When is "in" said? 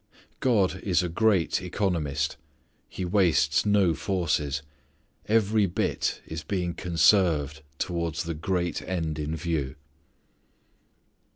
9.19-9.35